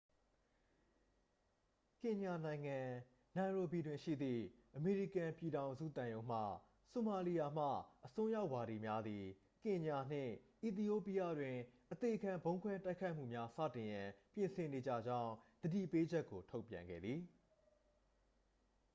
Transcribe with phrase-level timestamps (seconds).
[2.01, 2.77] "ကင်ညာနိုင်ငံ၊
[3.37, 4.43] နိုင်ရိုဘီတွင် ရှိသည့်
[4.75, 6.41] အမေရိကန်ပြည်ထောင်စု သံရုံးမှ
[6.91, 7.67] "ဆိုမာလီယာမှ
[8.05, 9.25] အစွန်းရောက်ဝါဒီများ" သည်
[9.63, 10.33] ကင်ညာနှင့်
[10.63, 11.55] အီသီယိုးပီးယားတွင်
[11.91, 17.19] အသေခံဗုံးခွဲတိုက်ခိုက်မှုများ စတင်ရန် ပြင်ဆင်နေကြကြောင်း သတိပေးချက်ကို ထုတ်ပြန်ခဲ့သည်။